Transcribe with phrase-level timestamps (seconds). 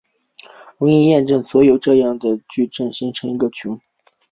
[0.79, 3.79] 容易验证所有这样的矩阵构成一个群。